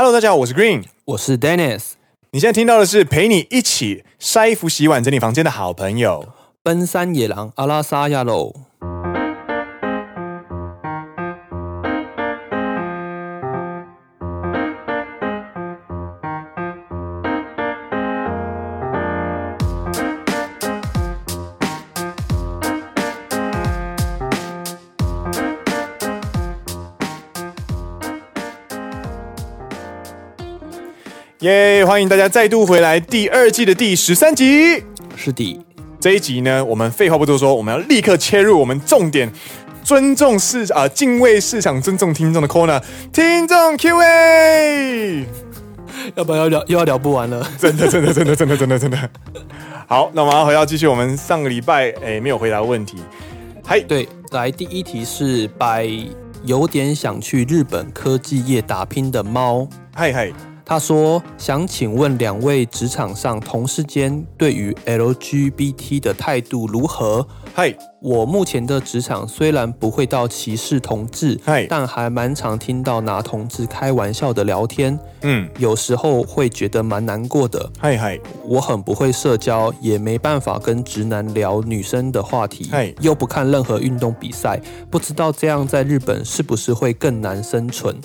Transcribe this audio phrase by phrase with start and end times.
[0.00, 1.94] Hello，大家好，我是 Green，我是 Dennis。
[2.30, 6.24] 你现在听到的是陪你一起晒衣服、洗碗、整理房间的好朋友——
[6.62, 8.54] 奔山野狼阿拉萨亚喽。
[31.88, 34.84] 欢迎大家再度回来，第二季的第十三集。
[35.16, 35.58] 是的，
[35.98, 39.32] 这一集呢，我们废话不多说，我们要立刻切入我们重点，
[39.82, 42.78] 尊重市啊、呃，敬畏市场，尊重听众的 corner，
[43.10, 45.24] 听众 Q&A。
[46.14, 49.10] 要不然要聊又要聊不完了，真的，真的，真的，真的，真的，真的。
[49.86, 52.98] 好，那我们要回到继续我们上个礼拜诶没有回答的问题。
[53.64, 55.88] 嗨，对，来第一题是白
[56.44, 59.66] 有点想去日本科技业打拼的猫。
[59.94, 60.30] 嗨嗨。
[60.68, 74.96] 他说：“想请问两位职场上同事间对于 LGBT 的态度如何？”嗨，我目前的职场虽然不会到歧视同志，嗨，但还蛮常听到拿同志开玩笑的聊天。
[75.22, 77.70] 嗯，有时候会觉得蛮难过的。
[77.78, 82.68] 嗨嗨，我很不会社交，也没办法跟直男聊女生的话题。
[82.70, 87.96] 嗨，又不看任何运动比赛，不知道这样在日本是不是会更难生存？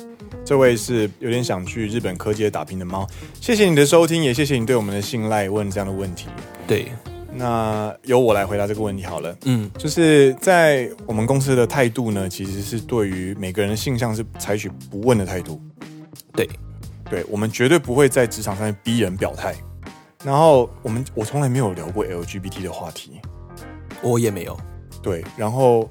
[0.46, 3.08] 这位是有点想去日本科技打拼的猫，
[3.40, 6.28] 谢谢你的收听，也谢谢你对我们的信赖，问这样的问题。
[6.68, 6.92] 对，
[7.34, 9.36] 那由我来回答这个问题好了。
[9.46, 15.62] 嗯，就是在我们公司的态度呢，其实是对于每个人的性向是采取不问的态度。
[16.34, 16.50] 对，
[17.10, 19.56] 对，我们绝对不会在职场上面逼人表态。
[20.26, 23.20] 然后我们我从来没有聊过 LGBT 的话题，
[24.02, 24.58] 我也没有。
[25.02, 25.90] 对，然后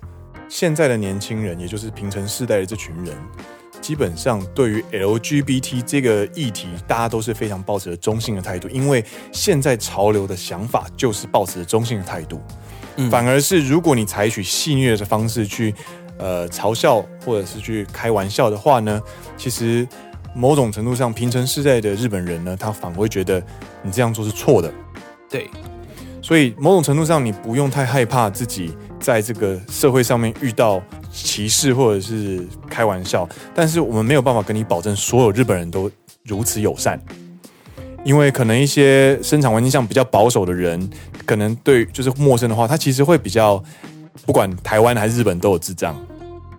[0.49, 3.17] 现在的年轻人，也就是平成世代的这群人。
[3.83, 12.41] 基本上对于 LGBT 这个议题，大家都是非常抱持着中性的态度，因为现在潮流的想法就是抱持着中性的态度。
[12.97, 15.75] 嗯，反而是如果你采取戏谑的方式去
[16.17, 19.03] 呃嘲笑或者是去开玩笑的话呢，
[19.37, 19.87] 其实
[20.33, 23.43] 某种程度上，平成世代的日本人呢，他反而会觉得
[23.83, 24.73] 你这样做是错的。
[25.29, 25.51] 对，
[26.23, 30.81] 所以某种程度上，你不用太害怕自己在这个社会上面遇到。
[31.13, 35.91] 歧视或者是开玩笑，但是我们没有办法跟你保证所有日本人都
[36.25, 37.01] 如此友善，
[38.05, 40.91] 因为可能一些生产环境上比较保守的人，
[41.27, 43.63] 可能对就是陌生的话，他其实会比较
[44.25, 45.95] 不管台湾还是日本都有智障，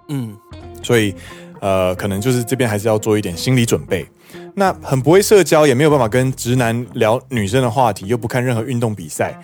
[0.10, 0.36] 嗯，
[0.82, 1.14] 所以
[1.60, 4.08] 呃，可能就是这边还是要做一点心理准备。
[4.56, 9.36] 那很不会社交，也没有办法跟直男聊女生的话题，又不看任何运动比赛。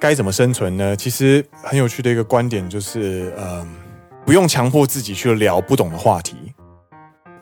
[0.00, 0.96] 该怎么生存呢？
[0.96, 3.68] 其实很有趣的一个观点就是，嗯，
[4.24, 6.36] 不用强迫自己去聊不懂的话题，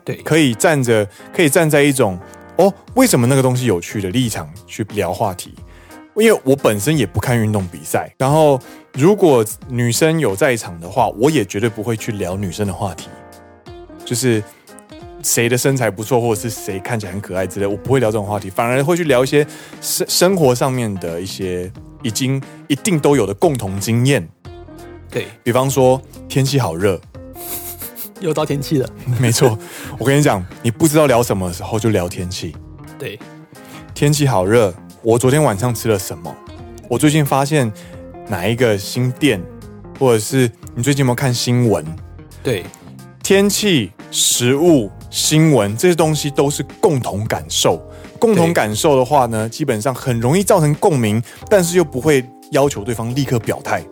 [0.03, 2.19] 对，可以站着，可以站在一种
[2.57, 5.55] 哦，为什么那个东西有趣的立场去聊话题。
[6.15, 8.59] 因为我本身也不看运动比赛，然后
[8.93, 13.07] 如果女生有在场的话，我也绝对不会去聊女生的话题，
[14.03, 14.43] 就是
[15.23, 19.47] 谁的身材不错，或者是谁看起来很可爱之类，我不会聊这种话题，反而会去聊一些
[19.79, 21.71] 生生活上面的一些。
[22.01, 24.27] 已经一定都有的共同经验，
[25.09, 26.99] 对，比方说天气好热，
[28.21, 28.89] 又到天气了。
[29.19, 29.57] 没错，
[29.97, 32.55] 我跟你讲，你不知道聊什么的时候就聊天气。
[32.97, 33.19] 对，
[33.93, 36.33] 天气好热，我昨天晚上吃了什么？
[36.89, 37.71] 我最近发现
[38.27, 39.41] 哪一个新店，
[39.99, 41.85] 或者是你最近有没有看新闻？
[42.41, 42.65] 对，
[43.21, 47.81] 天气、食物、新闻这些东西都是共同感受。
[48.19, 53.83] 共同感受的话呢，基本上很容易造成共鸣，但是又不会要求对方立刻表态。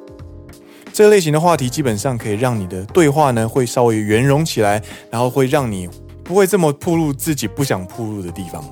[0.92, 5.88] 这类型的话题基本上可以让你的对话呢会稍微圆融起来，然后会让你
[6.24, 8.64] 不会这么暴露自己不想暴露的地方。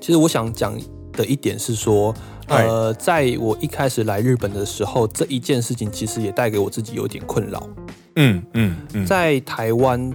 [0.00, 0.78] 其实我想讲
[1.12, 2.14] 的一点是说，
[2.46, 7.68] 呃，在我一开始来日本的时候，这一件事情其实也带给我自己有点困扰。
[8.14, 10.12] 嗯嗯嗯，在台湾。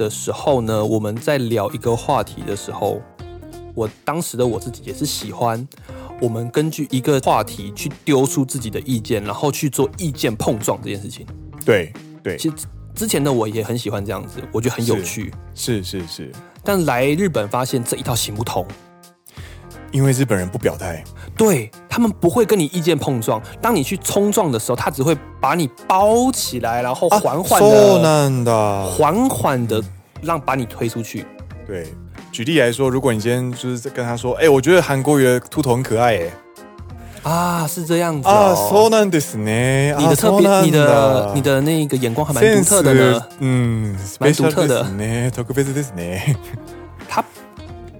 [0.00, 3.02] 的时候呢，我们在聊一个话题的时候，
[3.74, 5.68] 我当时的我自己也是喜欢
[6.22, 11.26] 我们根据一个话题去丢出自己的意见，然后去做意见碰撞这件事情。
[11.66, 11.92] 对
[12.22, 12.54] 对，其实
[12.94, 15.30] 之前的我也很喜欢这样子，我觉得很有趣。
[15.54, 16.32] 是是是，是，
[16.64, 18.66] 但来日本发现这一套行不通，
[19.91, 21.03] 因为日本人不表态。
[21.37, 27.61] 对，他们不会跟你意见碰撞，当你去冲撞的时候，他只会把你包起来，然后缓缓
[28.43, 29.83] 的、缓缓的
[30.21, 31.25] 让把你推出去。
[31.67, 31.87] 对，
[32.31, 36.15] 举例来说，如果你今天就是跟他说：“哎、欸，我觉得韩国瑜的秃头很可爱。”
[37.23, 38.69] 哎， 啊，是这样子啊，哦。
[38.69, 39.95] そうなんですね。
[39.97, 43.25] 你的特别，你的你的那个眼光还蛮独特的呢。
[43.39, 44.83] 嗯，蛮独特的。
[45.31, 46.35] 特别ですね。
[47.09, 47.23] 他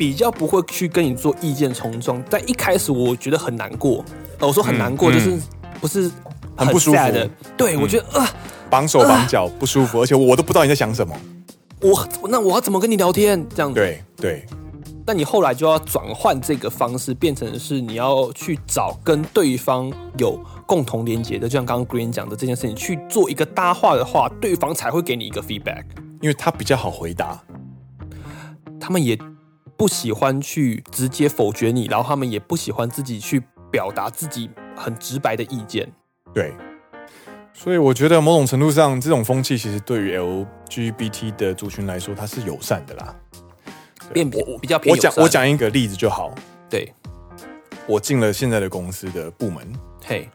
[0.01, 4.03] 比较不会去跟你做意见冲撞，在一开始我觉得很难过。
[4.39, 5.39] 我说很难过，就是
[5.79, 6.11] 不是
[6.57, 7.29] 很不舒服的。
[7.55, 8.27] 对，我觉得啊，
[8.71, 11.15] 绑手绑脚不舒服，而且我都不知道你在想什么。
[11.83, 13.47] 我那我要怎么跟你聊天？
[13.55, 13.75] 这样子。
[13.75, 14.47] 对对。
[15.07, 25.85] 那你后来就要转换这个方式，变成是你要去找跟对方有共同连接的，就像刚刚 Green 讲的这件事情，去做一个搭话的话，对方才会给你一个 feedback，
[26.23, 27.39] 因为他比较好回答。
[28.81, 29.19] 他们也
[29.81, 33.43] 不喜欢去直接否决你，然后他们也不喜欢自己去
[33.73, 35.91] 表达自己很直白的意见。
[36.35, 36.53] 对。
[37.55, 43.17] 所以我觉得某种程度上，这种风气其实对于 LGBT 的族群来说，它是友善的啦。
[44.13, 46.35] 变我比较偏我讲我讲一个例子就好。
[46.69, 46.93] 对，
[47.87, 49.67] 我进了现在的公司的部门。
[50.05, 50.29] 嘿，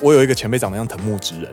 [0.00, 1.52] 我有一个前辈长得像藤木直人，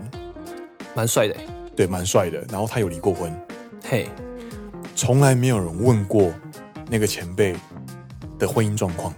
[0.94, 1.36] 蛮帅的。
[1.76, 2.46] 对，蛮帅的。
[2.52, 3.36] 然后他有离过婚。
[3.84, 4.08] 嘿，
[4.96, 6.32] 从来没有人问过
[6.90, 7.56] 那个前辈
[8.38, 9.14] 的婚姻状况。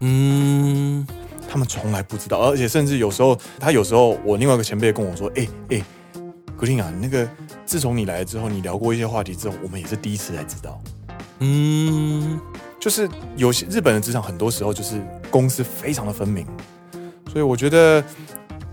[0.00, 1.06] 嗯，
[1.48, 5.82] 他们从来不知道，而且甚至有时候，他有时候我另外一个前辈跟我说：“哎哎
[6.58, 7.26] ，Green 啊，那个
[7.64, 10.78] 自从你来了之后，你聊过一些话题之后，我们也是第一次才知道。”
[11.40, 12.40] 嗯，
[12.80, 15.00] 就是有些日本的职场，很多时候就是
[15.30, 16.46] 公司非常的分明，
[17.30, 18.02] 所以我觉得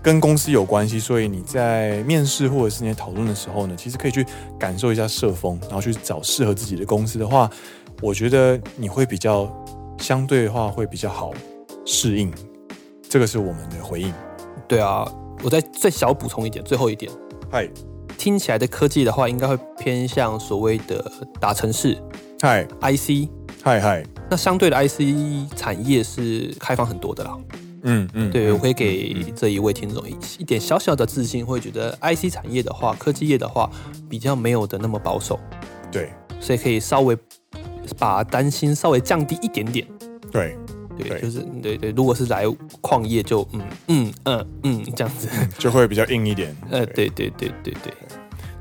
[0.02, 0.98] 跟公司有关系。
[0.98, 4.24] 所以你在面试或者是你讨论的时候呢，其实可以去
[4.58, 7.50] 感受一下社风，然后去找适合自己的公司的话，
[8.02, 9.50] 我觉得你会比较
[9.98, 11.32] 相对的话会比较好
[11.84, 12.32] 适应。
[13.08, 14.12] 这个是我们的回应。
[14.66, 15.06] 对啊，
[15.42, 17.10] 我再再小补充一点，最后一点，
[17.50, 17.68] 嗨，
[18.18, 21.96] 听起来的科技的话，应该会偏向所谓的打城市。
[22.40, 23.28] 嗨，IC，
[23.62, 27.38] 嗨嗨，那相对的 IC 产业是开放很多的啦。
[27.84, 33.70] 嗯嗯，对，我可以给这一位听众一一点小小的自信，会觉得 IC 产业的话，科技业的话，
[34.08, 35.38] 比较没有的那么保守。
[35.92, 36.10] 对，
[36.40, 37.16] 所以可以稍微
[37.98, 39.86] 把担心稍微降低一点点。
[40.30, 40.56] 对，
[40.98, 42.44] 对，就是对对，如果是来
[42.80, 45.28] 矿业就，就嗯嗯嗯嗯这样子，
[45.58, 46.54] 就会比较硬一点。
[46.70, 47.92] 呃，对对对对对。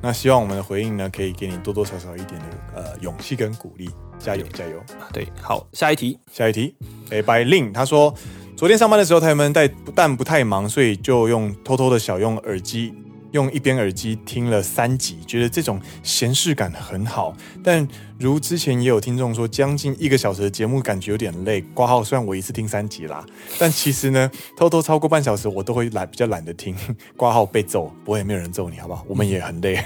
[0.02, 3.90] 那希望我们的回应呢，可以给你多多少少一点的呃勇气跟鼓励，
[4.20, 4.74] 加油加油！
[5.14, 6.76] 对，好，下一题，下一题。
[7.10, 8.14] 哎，by Lin，他说
[8.58, 12.94] 昨天上班的时候，他们带但不太忙，所以就用偷偷的小用耳机。
[13.34, 17.36] 用一边耳机听了三集，觉得这种闲适感很好。
[17.64, 17.88] 但
[18.18, 21.62] 如之前也有听众说，将近一个小时的节目感觉有点累。
[21.74, 23.26] 挂号，虽然我一次听三集啦，
[23.60, 26.76] 但其实呢，偷偷超过半小时我都会懒，比较懒得听。
[27.18, 29.04] 挂号被揍，不会没有人揍你，好不好？
[29.08, 29.84] 我们也很累。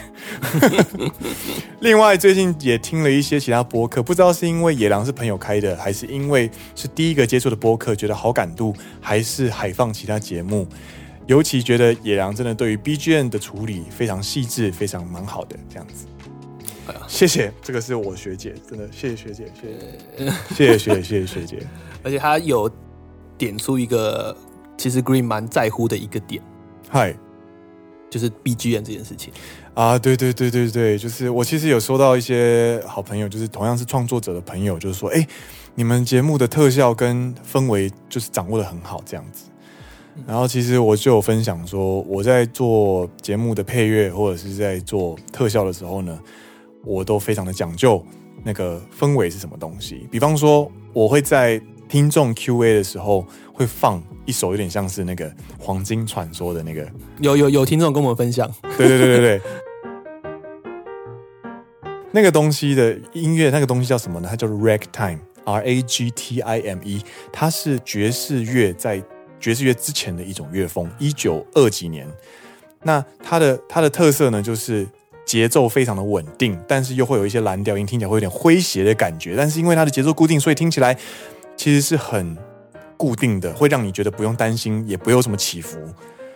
[1.79, 10.67] 另外，最近也听了一些其他播客，不知道是因为野狼是朋友开的，还是因为是第一个接触的播客，觉得好感度，还是海放其他节目。
[11.27, 16.07] 尤其觉得野狼真的对于 BGM 的处理非常细致，非常蛮好的这样子。
[17.05, 19.51] 谢谢，这个是我学姐，真的谢谢学姐，
[20.55, 21.67] 谢谢，谢谢学姐，谢谢学姐。
[22.01, 22.71] 而且他有
[23.37, 24.35] 点出一个
[24.77, 26.41] 其实 Green 蛮在乎的一个点，
[26.89, 27.13] 嗨，
[28.09, 29.33] 就是 BGM 这件事情
[29.73, 35.27] 啊，对对对对对，就是我其实有收到一些好朋友，就是同样是创作者的朋友，就是说，哎，
[35.75, 39.49] 你们节目的特效跟氛围就是掌握的很好，这样子。
[40.25, 46.19] 然后其实我就有分享说，我在做节目的配乐或者是在做特效的时候呢，
[46.83, 48.03] 我都非常的讲究
[48.43, 50.07] 那个氛围是什么东西。
[50.11, 56.85] 比方说，我会在听众 Q&A 的时候会放一首有点像是那个《黄金传说》的那个，
[57.19, 59.41] 有有有听众跟我们分享，对对对对对，
[62.11, 64.27] 那个东西的音乐，那个东西叫什么呢？
[64.29, 67.01] 它叫 Ragtime，R A G T I M E，
[67.31, 69.01] 它是爵士乐在。
[69.39, 72.07] 爵士乐之前的一种乐风，一九二几年。
[72.83, 74.87] 那它的它的特色呢，就是
[75.25, 79.35] 节奏非常的稳定，但是又会有一些蓝调音，听起来会有点诙谐的感觉。
[79.35, 80.97] 但是因为它的节奏固定，所以听起来
[81.55, 82.37] 其实是很
[82.95, 85.77] 固定的，会让你觉得不用担心，也不有什么起伏。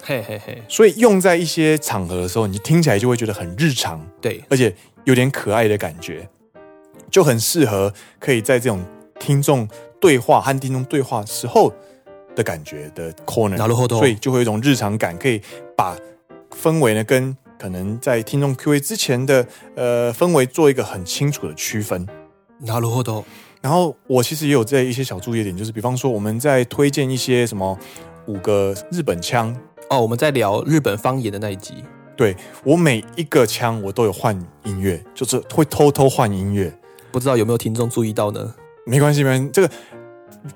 [0.03, 0.61] 嘿嘿嘿。
[0.67, 6.27] 所以用在一些场合的时候，你听起来就会觉得很日常，对，而且有点可爱的感觉，
[7.09, 8.83] 就很适合可以在这种
[9.19, 9.67] 听众
[9.99, 11.71] 对话和听众对话时候。
[12.35, 13.57] 的感觉的 corner，
[13.89, 15.41] 所以就会有一种日常感，可以
[15.75, 15.97] 把
[16.51, 19.45] 氛围呢跟可能在听众 Q&A 之前的
[19.75, 22.07] 呃氛围做一个很清楚的区分。
[23.61, 27.77] 然后我其实也有这一些小注意点，就是比方说我们在推荐一些什么
[28.25, 29.55] 五个日本腔
[29.89, 31.83] 哦，我们在聊日本方言的那一集，
[32.15, 36.73] 对，我每一个腔我都有换音乐，就是会偷偷换音乐，
[37.11, 38.53] 不知道有没有听众注意到呢？
[38.85, 39.71] 没关系，没关系，这个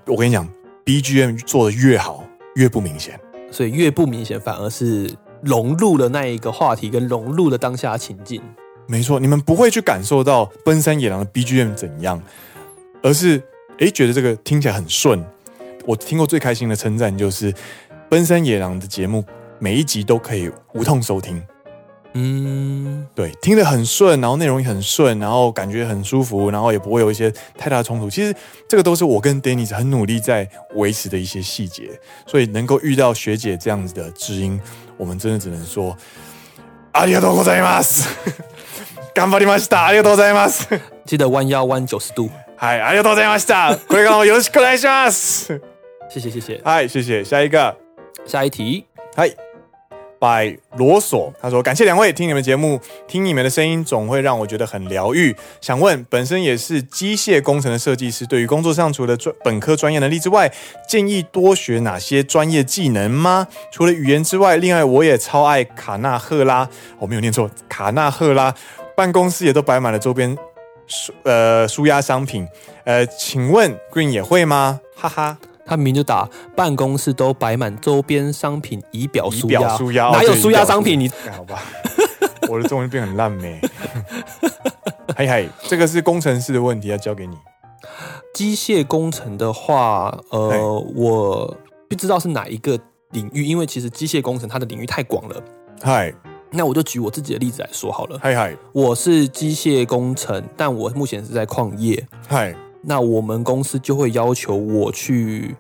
[0.05, 0.47] 我跟你讲。
[0.85, 2.23] BGM 做的越好，
[2.53, 5.11] 越不明显，所以越不明显，反而是
[5.41, 8.39] 融入了那一个话题，跟融入了当下情境。
[8.87, 12.21] 没错，你们不会去感受到奔山野狼的 BGM 怎样，
[13.01, 13.41] 而是
[13.79, 15.25] 诶觉得这个听起来很顺。
[15.87, 17.51] 我听过最开心的称赞就是
[18.07, 19.25] 奔山野狼的节目
[19.57, 21.41] 每一集都可以无痛收听。
[22.14, 28.10] 嗯，对，听得很顺，然后内容也很顺，然后感觉很舒服，然后也不会有一些太大的冲突。
[28.10, 28.34] 其实
[28.68, 31.88] 这个都是我跟 Dennis 很努力在维持的一些细节，
[32.26, 34.60] 所以能够遇到学姐这样子的知音，
[34.96, 35.96] 我们真的只能说
[36.92, 38.08] ありがとうございます。
[39.14, 39.86] 顽张りました。
[39.86, 40.66] ありがとうございます。
[41.04, 42.30] 记得弯腰弯九十度。
[42.56, 43.76] はい、ありがとうございました。
[43.88, 45.60] これからもよろしくお愿いします。
[46.08, 46.60] 谢谢 谢谢。
[46.64, 47.22] 嗨，谢谢。
[47.22, 47.76] 下一个，
[48.26, 48.86] 下一题。
[49.14, 49.43] 嗨。
[50.19, 55.35] By 罗索，他说：“感谢两位，听你们节目，听你们的声音总会让我觉得很疗愈。
[55.61, 60.51] 想问，本身也是机械工程的设计师，对于工作上除了专本科专业能力之外，
[60.87, 63.47] 建议多学哪些专业技能吗？
[63.71, 66.67] 除了语言之外，另外我也超爱卡纳赫拉，
[66.99, 68.53] 我没有念错，卡纳赫拉，
[68.95, 70.37] 办公室也都摆满了周边
[70.87, 72.47] 舒呃舒压商品，
[72.83, 74.79] 呃，请问 Green 也会吗？
[74.95, 79.61] 哈哈。”他明明就打办公室都摆满周边商品，以表舒压。
[79.91, 80.99] 压哪有舒压商品？
[80.99, 81.61] 你好吧，
[82.47, 83.59] 我的中文变很烂咩？
[85.17, 87.35] 嗨嗨，这个是工程师的问题，要交给你。
[88.33, 91.57] 机械工程的话，呃，我
[91.89, 92.77] 不知道是哪一个
[93.11, 95.41] 领域，因为其实机械工程它的领域太广了。
[95.81, 96.13] 嗨，
[96.51, 98.19] 那我就举我自己的例子来说好了。
[98.21, 102.05] 嗨嗨，我是机械工程，但我目前是在矿业。
[102.27, 102.53] 嗨。
[102.87, 105.55] 那我们公司就会要求我去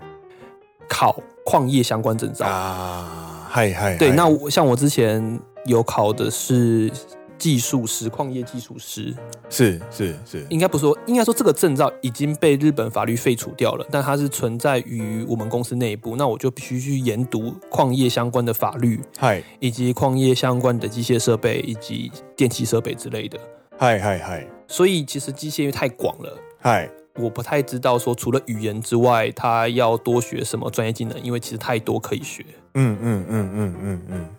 [0.87, 2.45] 考矿业相关证照。
[2.45, 6.91] 啊，嗨嗨，对，那我像我之前有考的是
[7.37, 9.13] 技术师，矿业技术师，
[9.49, 23.37] 是是是，应该不说，应该说这个证照已经被日本法律废除掉了，但它是存在于我们公司内部，那我就必须去研读矿业相关的法律，嗨，以及矿业相关的机械设备以及电气设备之类的，
[23.77, 26.89] 嗨嗨嗨，所以其实机械因为太广了，嗨。
[27.17, 32.45] 我不太知道说除了语言之外，他要多学什么专业技能，因为其实太多可以学。
[32.73, 34.29] 嗯嗯嗯嗯嗯嗯，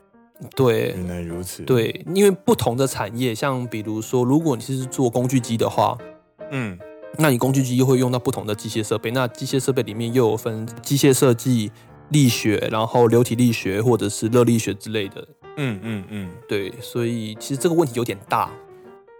[0.54, 1.62] 对，原来如此。
[1.62, 5.96] 对，因为不同的产业，像比如说，如果你是做工具机的话，
[6.50, 6.78] 嗯，
[7.16, 11.72] 那你工具机又会用到不同的机械设备，那机械设备里面又有分机械设计、
[12.10, 15.26] 力学，然后流体力学或者是热力学之类的。
[15.56, 18.50] 嗯嗯嗯，对，所以其实这个问题有点大。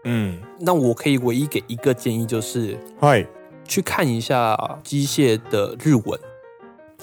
[0.04, 3.26] 嗯，那我可以唯一给一个建议就是，嗨。
[3.66, 6.18] 去看一下机械的日文，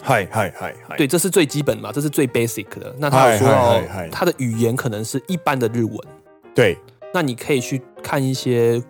[0.01, 2.96] 嗨嗨嗨嗨，对，这是最基本嘛，这是最 basic 的。
[2.98, 5.98] 那他有说到他的语言可能是一般的日文，
[6.55, 6.77] 对，
[7.13, 8.82] 那你可以去看一些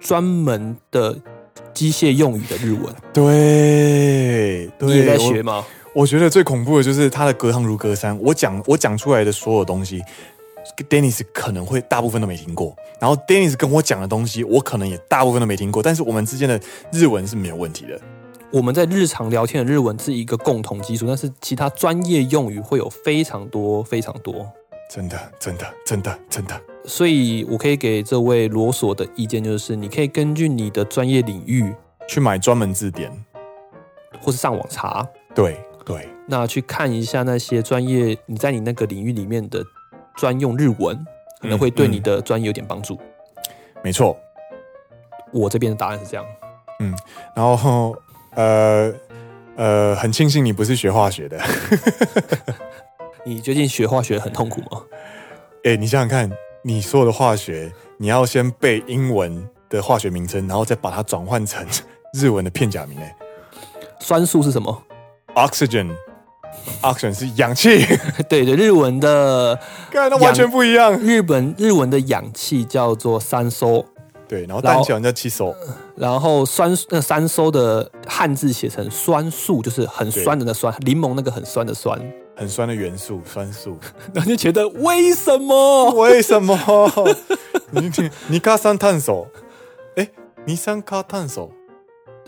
[0.00, 1.16] 专门的
[1.72, 2.94] 机械用语的日文。
[3.12, 5.64] 对，对，你也在学吗？
[5.94, 10.02] 我，我觉得最恐怖的就是他的隔行如隔山，我讲我讲出来的所有东西。
[10.84, 16.60] Dennis 可能会大部分都没听过，然后 Dennis 跟我讲的东西，我可能也大部分都没听过，但是我们之间的
[16.92, 18.00] 日文是没有问题的。
[18.50, 24.50] 我们在日常聊天的日文是一个共同基础，但是其他专业用语会有非常多非常多。
[24.90, 26.58] 真的，真的，真的，真的。
[26.86, 31.74] 所以我可以给这位罗索的意见就是，你可以根据你的专业领域
[32.08, 33.12] 去买专门字典，
[34.20, 35.06] 或是上网查。
[35.34, 39.62] 对对，那去看一下那些专业，你在你那个领域里面的。
[40.18, 41.06] 专用日文
[41.40, 42.96] 可能会对你的专业有点帮助。
[42.96, 43.44] 嗯，
[43.84, 44.18] 没错，
[45.32, 46.26] 我这边的答案是这样。
[46.80, 46.92] 嗯，
[47.36, 47.96] 然后
[48.34, 48.92] 呃
[49.56, 51.40] 呃，很庆幸你不是学化学的。
[53.24, 54.82] 你最近学化学很痛苦吗？
[55.62, 56.28] 哎，你想想看，
[56.62, 61.64] 你所有的化学，你要先背英文的化学名称，然后再把它转换成
[62.12, 62.98] 日文的片假名。
[62.98, 63.16] 哎，
[64.00, 64.82] 酸素是什么
[65.36, 65.94] ？Oxygen。
[66.82, 67.84] Oxygen 是氧气，
[68.28, 69.58] 对对，日文的，
[69.90, 70.92] 跟那完全不一样。
[70.98, 73.84] 日本日文的氧气叫做三收，
[74.28, 75.54] 对，然后氮气叫七收，
[75.96, 81.98] 然后酸那三收的汉字写成酸素，就是很酸的那酸，柠檬那个很酸的酸，
[82.36, 83.78] 很酸的元素酸素。
[84.14, 85.90] 然后就觉得为什么？
[85.92, 86.56] 为什么？
[87.70, 87.90] 你
[88.28, 89.26] 你卡三炭素，
[89.96, 90.08] 哎，
[90.44, 91.50] 尼三卡炭素，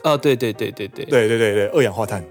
[0.02, 2.23] 啊，对对对对对对对对对，二氧化碳。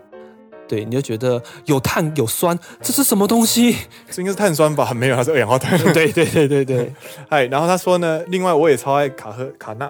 [0.69, 3.77] 对，你就觉得有碳有酸，这是什么东西？
[4.11, 4.93] 这应该是碳酸吧？
[4.95, 5.79] 没有，它是二氧化碳。
[5.93, 6.93] 对对对对对。
[7.29, 9.87] 哎，然 后他说呢，另外我也超爱卡赫卡纳。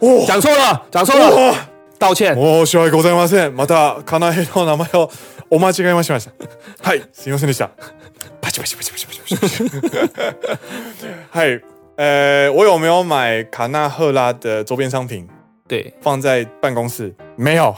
[0.00, 1.54] 哦，讲错了，讲错了，哦、
[1.98, 2.34] 道歉。
[2.34, 3.54] 申し訳ございません。
[3.54, 5.10] またカナヘの名前を
[5.50, 6.18] お间违えました。
[6.82, 7.68] 嗨，すみませんでした。
[8.40, 10.58] 啪叽啪叽啪叽啪叽啪叽。
[11.30, 11.60] 嗨，
[11.96, 15.28] 呃，我有没有买卡纳赫拉的周边商品？
[15.66, 17.74] 对，放在办公室没有。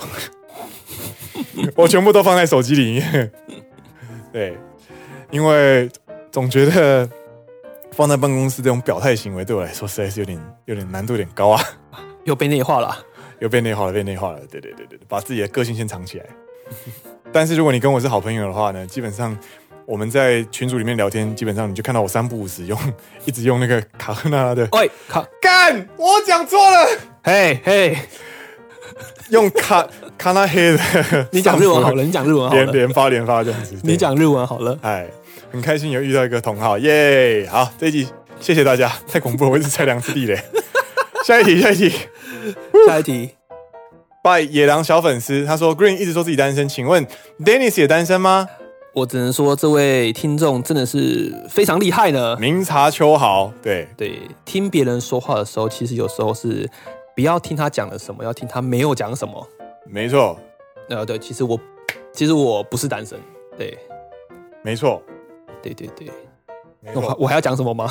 [1.75, 3.31] 我全部都放在手机里面。
[4.31, 4.57] 对，
[5.31, 5.89] 因为
[6.31, 7.09] 总觉得
[7.91, 11.61] 放在办公室这种表态行为对我来说实在是有点有点难度有点高啊，
[12.25, 12.97] 又被内化了，
[13.39, 14.39] 又被内化了，被内化了。
[14.51, 16.25] 对对对对，把自己的个性先藏起来。
[17.31, 19.37] 但是如果你跟我是好朋友的话呢，基本上
[19.85, 22.77] 我们在群组里面聊天，基本上你就看到我三不五时用
[23.25, 24.67] 一直用那个卡赫纳的。
[24.71, 26.87] 喂，卡干，我讲错了。
[27.23, 27.97] 嘿嘿，
[29.29, 29.87] 用卡
[30.17, 30.79] 卡纳黑的。
[31.31, 32.63] 你讲日文好了，你讲日文好了。
[32.63, 33.75] 连连发连发这样子。
[33.83, 34.77] 你讲日文好了。
[34.81, 35.07] 哎，
[35.51, 37.47] 很开心有遇到一个同好，耶！
[37.51, 38.07] 好，这一集
[38.39, 40.39] 谢谢大家， 太恐怖了，我一直踩两次地雷。
[41.25, 41.91] 下一题，下一题，
[42.87, 43.29] 下一题。
[44.23, 47.05] 拜野狼小粉丝，他说 Green 一直说自己单身，请问
[47.43, 48.47] Dennis 也单身吗？
[48.93, 52.35] 我只能说这位听众真的是非常厉害呢。
[52.37, 56.67] 明察秋毫，对对，听别人说话的时候，其实有时候是
[57.15, 59.47] 不要听他讲了什么，要听他没有讲什么。
[59.87, 60.37] 没错，
[60.89, 61.57] 呃，对，其实我
[62.11, 63.17] 其实我不是单身，
[63.57, 63.77] 对，
[64.61, 65.01] 没错，
[65.61, 66.11] 对对对，
[66.93, 67.89] 我我还要讲什么吗？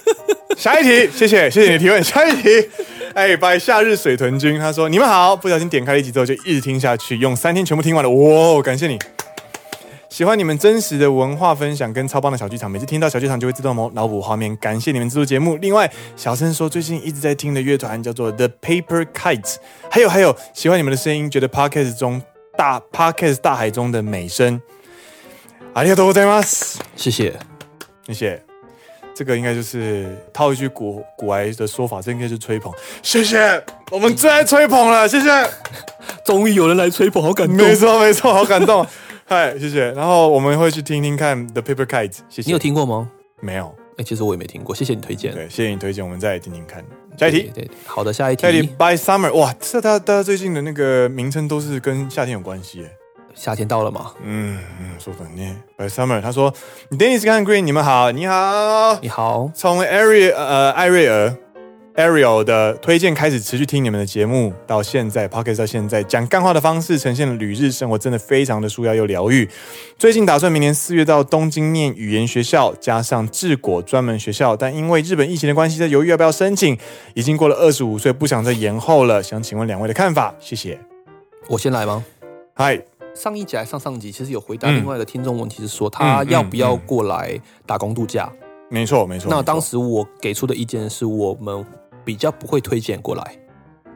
[0.56, 2.68] 下一题，谢谢谢谢你的提问， 下一题。
[3.14, 8.98] 哎，拜夏日水豚君，他说：“你们好，不小心点开了一集之后就一直听下去，用三天全部听完了，哇，感谢你！
[10.11, 15.55] 喜欢你们真实的文化分享跟超棒的小剧场，每次听到小剧场就会自动脑脑补画面，感谢你们制作节目。
[15.57, 19.55] 另外，小声说最近一直在听的乐团叫做 The Paper Kites，
[19.89, 22.21] 还有还有，喜欢你们的声音，觉得 Podcast 中
[22.55, 24.61] 大 Podcast 大海中的美声，
[25.73, 27.33] ありがとうございます，谢谢，
[28.07, 28.43] 谢谢。”
[29.13, 32.71] 这个应该就是套一句古古来的说法，这应该是吹捧。
[33.01, 35.27] 谢谢，我们最爱吹捧了，谢谢。
[36.23, 37.57] 终于有人来吹捧，好感动。
[37.57, 38.85] 没错，没错，好感动。
[39.32, 39.90] 嗨，谢谢。
[39.92, 42.18] 然后我们会去听听看 The Paper Kites。
[42.28, 42.48] 谢谢。
[42.48, 43.10] 你有听过吗？
[43.40, 43.74] 没有。
[43.96, 44.74] 哎，其实我也没听过。
[44.74, 45.32] 谢谢你推荐。
[45.32, 46.84] 对，谢谢你推荐，我们再来听听看。
[47.16, 47.50] 下一题。
[47.54, 48.42] 对，对，好的，下一题。
[48.42, 48.68] 下一题。
[48.78, 52.90] By Summer，哇，这大家大家最近的那个名称都是跟夏天有关系耶。
[53.34, 54.12] 夏天到了吗？
[54.22, 55.56] 嗯嗯，说反念。
[55.78, 56.52] By Summer，他说
[56.90, 59.50] ：“Dennis 跟 Green，你们好，你好，你好。
[59.54, 61.34] 从 Ariel 呃艾瑞尔
[61.94, 69.46] Ariel 的推荐开始，持续听你们的节目，到现在 Pocket 到现在讲干话的方式呈现了旅日生活，真的非常的舒压又疗愈。
[69.98, 76.78] 最近打算明年四月到东京念语言学校，加上治国专门学校，但因为日本疫情的关系，在犹豫要不要申请。
[77.12, 79.22] 已经过了二十五岁，不想再延后了。
[79.22, 80.80] 想请问两位的看法，谢谢。
[81.48, 82.02] 我先来吗？
[82.54, 82.82] 嗨。
[83.14, 88.32] 上一集还上上集，其实有回答另外一个听众问题，是说他要不要过来打工度假？
[88.70, 89.28] 没错，没错。
[89.30, 91.62] 那当时我给出的意见是我们
[92.04, 93.38] 比较不会推荐过来。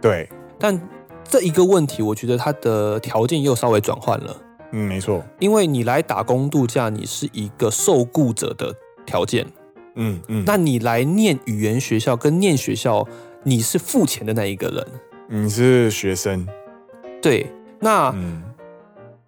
[0.01, 0.81] 对，但
[1.25, 4.37] 这一个问题，我觉得它的条件又稍微转换了。
[4.73, 5.23] 嗯，没错。
[5.39, 9.47] 因为你来打工度假，你是一个受雇者的条件。
[9.95, 10.45] 嗯嗯。
[10.47, 13.07] 那你来念语言学校跟念学校，
[13.45, 14.87] 你是付钱的那一个人。
[15.29, 16.47] 你是学生。
[17.23, 17.47] 对，
[17.81, 18.11] 那。
[18.11, 18.43] 嗯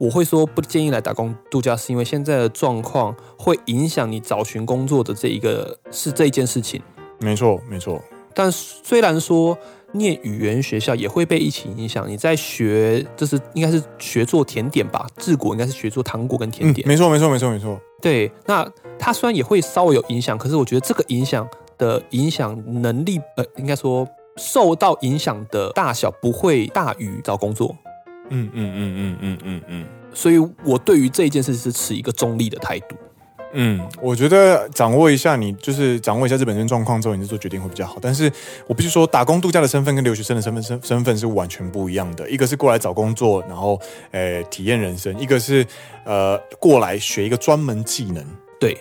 [0.00, 6.80] 我会说不建议来打工度假，是因为现在的状况会影响你找寻工作的这一个是这一件事情。
[7.18, 8.00] 没错，没错。
[8.38, 9.58] 但虽然说
[9.90, 16.86] 念语言学校也会被疫情影响，你在学就是应该是学做甜点吧，治国应该是学做糖果跟甜点。
[16.86, 17.80] 嗯，没错，没错，没错，没错。
[18.00, 18.64] 对，那
[18.96, 27.76] 它虽然也会稍微有影响，可是我觉得这个影响的影响能力，呃，应该说受到影响的大小不会大于找工作。
[28.28, 32.94] 嗯嗯嗯嗯嗯嗯嗯，所以我对于这一件事是持一个中立的态度。
[33.52, 37.96] 嗯，我觉得掌握一下你就是掌握一下日本人状况之后，你再做决定会比较好。
[38.00, 38.30] 但是
[38.66, 42.28] 我必须说，打工度假的身份跟留学生的身份身身份是完全不一样的。
[42.28, 43.80] 一个是过来找工作，然后
[44.10, 45.66] 诶体验人生；一个是
[46.04, 48.22] 呃过来学一个专门技能。
[48.60, 48.76] 对，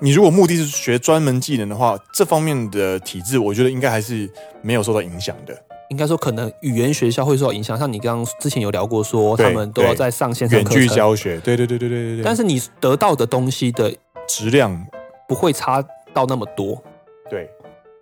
[0.00, 4.28] 你如果目的是学专门技能的话，这方面的体制，我觉得应该还是
[4.62, 5.56] 没有受到影响的。
[5.92, 12.22] 应该说，可能语言学校会受到影响，像你刚刚之前有聊过，说他们都要在上线上远距教学，对对对对对对。
[12.24, 13.94] 但是你得到的东西的
[14.26, 14.86] 质量
[15.28, 16.82] 不会差到那么多，
[17.28, 17.46] 对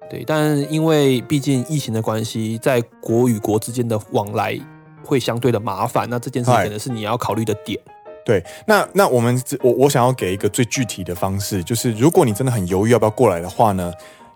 [0.09, 0.23] 对。
[0.25, 4.57] 但因为毕竟疫情的关系，在国与国之间的往来
[5.03, 7.77] 会相对的麻烦，那这件事可能是你要考虑的点。
[8.25, 13.93] 对，那那我们我我想要给一个最具体的方式，就是如果你真的很犹豫要不要过来的话呢，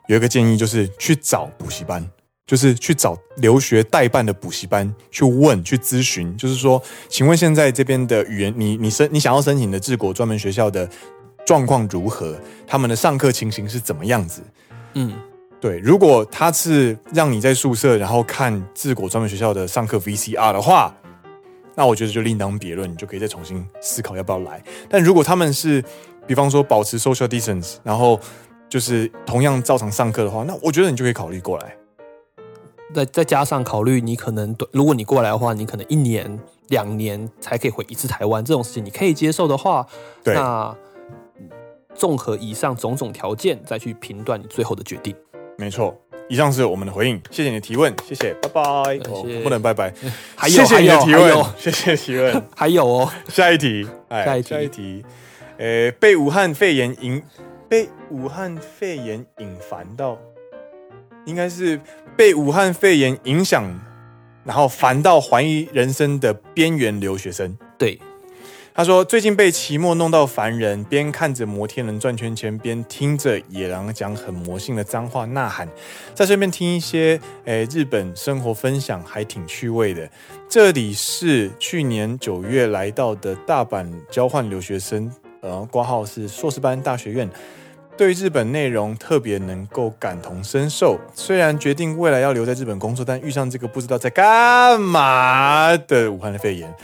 [0.08, 2.04] 有一个建议就是去找补习班。
[2.46, 10.88] 就是去找留学代办的补习班去问去咨询，就是说，请问现在这边的语言，你你申你想要申请的治国专门学校的
[11.46, 12.38] 状况如何？
[12.66, 14.42] 他们的上课情形是怎么样子？
[14.92, 15.14] 嗯，
[15.60, 20.94] 对，如果他是让你在宿舍然后看治国专门学校的上课 VCR 的话，
[21.74, 24.62] 那我觉得就另当别论，你就可以再重新思考要不要来。
[24.88, 25.82] 但如果他们是，
[26.26, 28.20] 比方说保持 social distance，然后
[28.68, 31.74] 就是同样照常上课的话，那我觉得你就可以考虑过来。
[32.94, 39.86] 再再加上考虑你可能，如果你过来的话，你可能一年两年才可以回一次台湾，这种事情你可以接受的话，
[40.24, 40.74] 那
[41.94, 45.14] 综合以上种种条件，再去评断你最后的决定。
[45.58, 45.94] 没错。
[46.26, 48.62] 以上是我们的回应，谢谢你的提问，谢谢，拜拜。
[49.10, 49.92] 哦，不能拜拜，
[50.34, 51.46] 还有，谢谢你的提问，有。
[51.58, 55.04] 谢谢提问， 还有哦，下一题，下一题，下一题，
[55.58, 57.22] 呃，被武汉肺炎引，
[57.68, 60.16] 被武汉肺炎引烦到，
[61.26, 61.78] 应该是
[62.16, 63.64] 被武汉肺炎影响，
[64.44, 67.98] 然后烦到怀疑人生的边缘留学生，对。
[68.76, 75.68] 他说：“最近被期末弄到烦人，边看着摩天轮转圈圈，边听着野狼讲很魔性的脏话呐喊，
[76.12, 80.10] 再顺便听一些诶、欸、日本生活分享，还挺趣味的。
[80.48, 85.08] 这里是去年九月来到的大阪交换留学生，
[85.40, 87.30] 呃，挂号是硕士班大学院，
[87.96, 90.98] 对日本内容特别能够感同身受。
[91.14, 96.74] 虽然决定未来要留在日本工作，但遇上这个不知道在干嘛的武汉的肺炎。”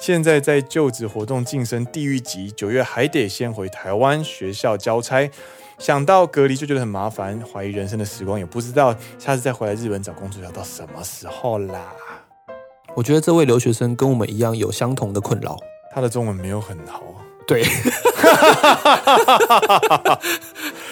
[0.00, 5.28] 现在在就职活动晋升地狱级，九月还得先回台湾学校交差，
[5.76, 11.80] 想到隔离就觉得很麻烦，怀疑人生的时光，也不知道下次再回来日本找工作要到什么时候啦。
[12.94, 15.58] 我觉得这位留学生跟我们一样有相同的困扰，
[15.92, 17.02] 他的中文没有很好。
[17.44, 17.64] 对，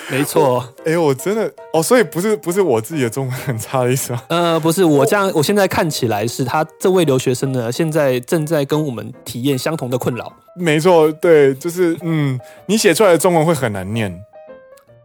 [0.09, 0.65] 没错。
[0.85, 4.23] 哎呦，我真的哦，所以不是不是我自己的中文很差的意思吗？
[4.29, 10.33] 呃，不是，我这样，我现在看起来是他这位留学生呢，现在正在跟我们体验相同的困扰。
[10.55, 14.17] 没错，对，就是嗯，你写出来的中文会很难念，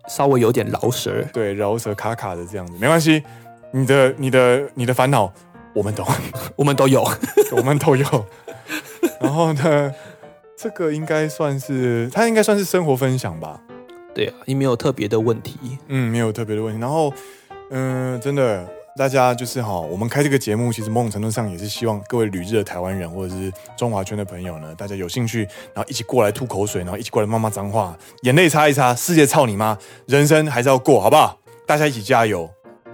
[0.08, 3.24] 稍微有点饶舌，对，饶舌卡卡的这样子，没关系，
[3.72, 5.32] 你的你的你的烦恼
[5.74, 6.06] 我们懂，
[6.56, 7.04] 我们都有，
[7.56, 8.06] 我们都有。
[9.20, 9.94] 然后呢？
[10.58, 13.60] 这个应该算是，他应该算是生活分享吧？
[14.14, 15.58] 对啊，你没有特别的问题。
[15.88, 16.80] 嗯，没有特别的问题。
[16.80, 17.14] 然后，
[17.70, 31.40] 嗯、呃，真的，大家就是哈，我们开这个节目，其实某种程度上也是希望各位旅日的台湾人或者是中华圈的朋友呢，大家有兴趣，然后一起过来吐口水，然后一起过来骂骂脏话，眼泪擦一擦，世界操你妈，人生还是要过，好不好？
[31.66, 32.50] 大家一起加油。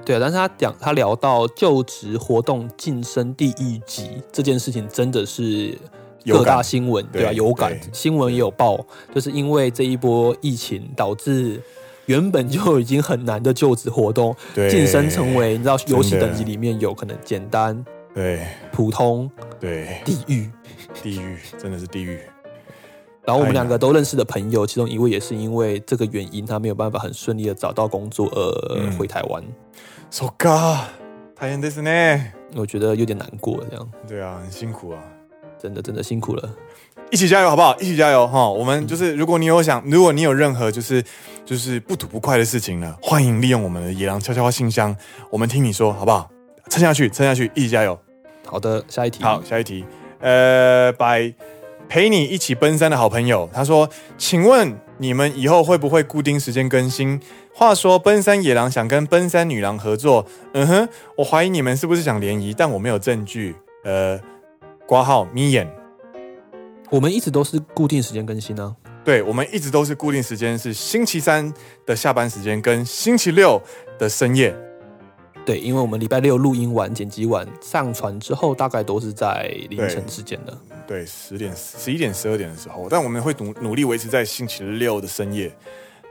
[0.05, 5.77] 对啊，但是他讲他聊到就职活动晋升第一级这件事情，真的是。
[6.26, 7.32] 各大新闻对吧？
[7.32, 8.84] 有感，新闻也有报，
[9.14, 11.60] 就是因为这一波疫情导致
[12.06, 17.84] 原本就已经很难的就职活动晋升成为，你知道游戏等级里面有可能简单、
[18.14, 20.50] 对普通、对地狱、
[21.02, 22.20] 地狱，真的是地狱。
[23.24, 29.40] 然后我们两个都认识的朋友，其中一位也是因为这个原因，他没有办法很顺利的找到工作而回台湾。
[30.10, 30.88] So God，
[31.36, 32.32] 大変ですね。
[32.54, 33.88] 我觉得有点难过，这样。
[34.08, 34.98] 对啊，很辛苦啊。
[35.61, 36.49] 真的真的辛苦了，
[37.09, 37.75] 一起加油好不好？
[37.79, 38.47] 一起加油哈！
[38.49, 41.03] 我们就是，如果你有想，如果你有任何就是
[41.45, 44.95] 就是不吐不快的事情呢，欢迎利用我们的野狼悄悄话信箱，
[45.31, 46.29] 我们听你说好不好？
[46.69, 47.97] 撑下去，撑下去，一起加油！
[48.45, 49.23] 好的，下一题。
[49.23, 49.83] 好，下一题。
[50.19, 51.33] 呃，拜
[51.89, 57.19] 陪你一起奔三的好朋友，他说：“请问你们以后会不会固定时间更新？”
[57.55, 63.55] 话说，奔三野狼想跟奔三女郎合作，嗯哼，我怀疑你们是不是想联谊，但我没有证据。
[63.83, 64.19] 呃。
[64.87, 65.69] 挂号眯眼，
[66.89, 69.03] 我们一直都是固定时间更新呢、啊。
[69.03, 71.53] 对，我们一直都是固定时间，是星期三
[71.85, 73.61] 的下班时间跟星期六
[73.99, 74.55] 的深夜。
[75.45, 80.57] 对，因为我们礼拜六录音完、剪辑完、上传之后，大概都是在凌晨时间的。
[80.87, 85.53] 对，十点、十一点、十二点的时候，但我们会努努力维持在星期六的深夜。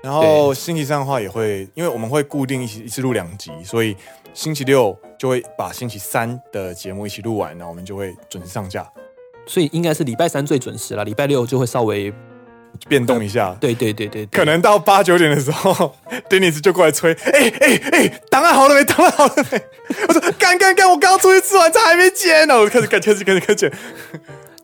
[0.03, 3.97] 然后星期三的话也会，因为我们会固定一起一次录两集，所以
[4.37, 8.87] 星期六就会把星期三的节目一起录完，然后我们就会准时上架。
[9.47, 12.13] 所以应该是礼拜三最准时了，礼拜六就会稍微
[12.87, 13.57] 变动一下。
[13.59, 15.91] 对对对对，对，可能到八九点的时候
[16.29, 18.85] ，Dennis 就过来催，哎哎哎，档案好了没？
[18.85, 19.59] 档案好了没？
[20.07, 23.73] 我说干干干，我刚出去吃完菜还没剪呢，我开始开始开始开始剪。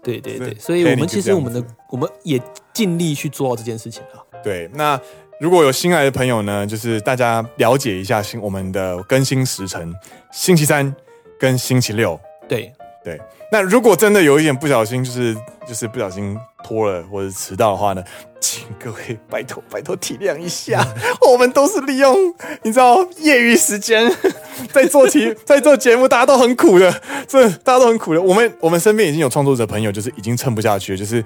[0.03, 2.39] 对对对，所以我们其实我们的我们也
[2.75, 4.21] 尽力去做到这件事情啊。
[4.45, 5.01] 对，那。
[5.43, 9.93] 如果有新来的朋友呢，就是大家了解一下新我们的更新时辰，
[10.31, 10.95] 星期三
[11.37, 12.19] 跟星期六。
[12.49, 12.73] 对
[13.05, 15.35] 对，那如果真的有一点不小心，就是
[15.67, 18.05] 就是不小心拖了或者迟到的话呢，
[18.39, 20.87] 请各位拜托拜托体谅一下，
[21.29, 22.17] 我们都是利用
[22.63, 24.09] 你知道业余时间
[24.71, 28.23] 在做题 在做节目，大家都很苦的，这大家都很苦的。
[28.23, 31.25] 我们我们身边已经有创作者朋友，就是已经撑不下去了，就是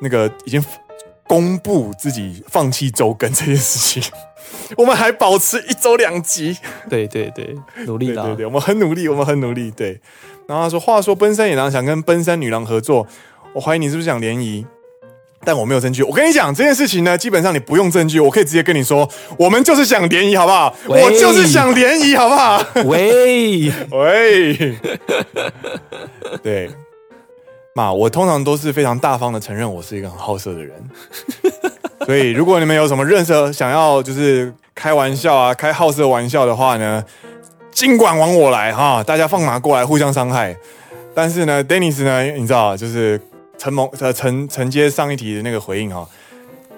[0.00, 0.64] 那个已经。
[1.28, 4.02] 公布自己放弃周更这件事情，
[4.76, 6.56] 我们还保持一周两集。
[6.88, 7.54] 对对对，
[7.86, 8.24] 努力了。
[8.24, 9.70] 对对对，我们很努力，我们很努力。
[9.70, 10.00] 对。
[10.48, 13.06] 然后他说：“话说奔山野狼想跟奔山女郎合作，
[13.52, 14.66] 我怀疑你是不是想联谊？
[15.44, 16.02] 但我没有证据。
[16.02, 20.74] 我跟你讲这件事情呢，基本上你不用证据，我可以直接跟你说，我们就是想联谊，好不好？
[20.88, 22.64] 我就是想联谊，好不好？
[22.86, 24.76] 喂 喂，
[26.42, 26.70] 对，
[27.78, 30.74] 嘛，我通常都是非常大方的承认我是一个很好色的人，
[32.04, 37.04] 所以如果你们有什么任何想要就是开玩笑啊、开好色玩笑的话呢，
[37.70, 40.56] 尽管往我来哈，大家放马过来，互相伤害。
[41.14, 43.20] 但是呢，Dennis 呢，你知道，就是。
[43.60, 46.08] 承蒙呃承承接上一题的那个回应哈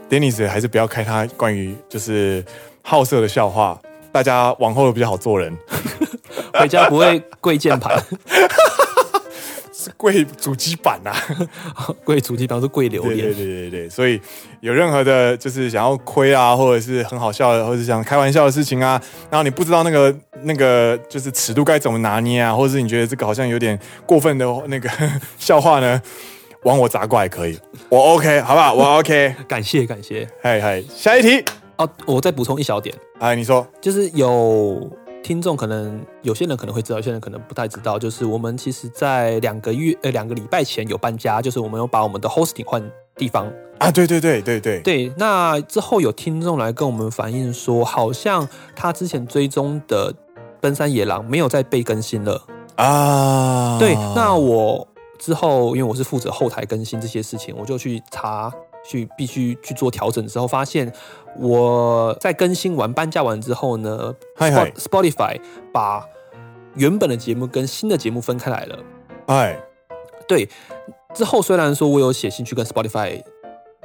[0.09, 2.43] ，Dennis 还是不要开他关于就是
[2.81, 3.79] 好色的笑话，
[4.11, 5.55] 大家往后比较好做人，
[6.59, 8.03] 回家不会跪键盘，
[9.81, 14.21] 是跪主机板呐、啊， 跪主机板是跪榴莲，对对对对对，所以
[14.61, 24.91] 有任何的就是想要亏啊，或者是很好笑的，或者是想开玩笑的事情啊，然后你不知道那个那个就是尺度该怎么拿捏啊，或者是你觉得这个好像有点过分的那个
[25.39, 26.01] 笑话呢？
[26.65, 28.75] 往我砸过来可以，我 OK，好不好？
[28.75, 30.29] 我 OK，感谢 感谢。
[30.43, 31.43] 嗨嗨，下一题
[31.77, 32.95] 哦，我再补充一小点。
[33.19, 34.79] 哎，你说，就是有
[35.23, 37.99] 听众可能有些人可能会知道，有些人可能不太知道。
[37.99, 42.83] 就是我们其实，在两个月呃两个礼拜前有搬家，就是我们有把我们的 hosting 换
[43.17, 43.47] 地方
[43.79, 43.91] 啊。
[43.91, 45.13] 对对对对对对。
[45.17, 50.15] 那之后有听众来跟我们反映说，好像他之前追踪的
[50.61, 52.45] 奔山野狼没有再被更新了
[52.77, 53.79] 啊。
[53.79, 54.87] 对，那我。
[55.19, 58.51] 之后，因为我是负责后台更新这些事情，我就去查，
[58.85, 60.27] 去必须去做调整。
[60.27, 60.93] 之后发现，
[61.39, 65.41] 我在更新完搬家完之后呢，Spotify
[65.73, 66.07] 把
[66.75, 68.79] 原本的节目跟新的节目分开来了。
[69.27, 69.59] 哎，
[70.27, 70.49] 对。
[71.15, 73.23] 之后虽然说我有写信去跟 Spotify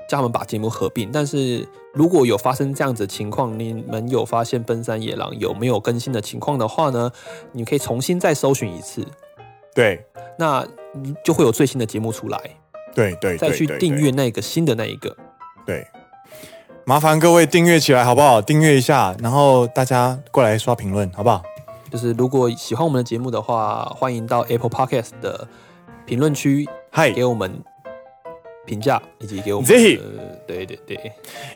[0.08, 7.12] 叫他们把节目合并，但是如果有发生这样子的情况，你们有发现奔山野狼有没有更新的情况的话呢，
[7.52, 9.06] 你可以重新再搜寻一次。
[9.74, 10.06] 对，
[10.38, 10.66] 那。
[11.26, 12.40] 就会有最新的节目出来，
[12.95, 15.17] 对对，再去订阅那个新的那一个，
[15.65, 15.87] 对，
[16.85, 18.43] 麻烦各位订阅起来好不好？
[18.43, 21.43] 订阅一下，然后大家过来刷评论好不好？
[21.91, 25.47] 就是如果喜欢我们的节目的话，欢迎到 Apple Podcast 的
[26.05, 27.63] 评论区，嗨，给我们
[28.67, 30.01] 评价以及给我们，ぜひ，
[30.49, 30.97] 对对对，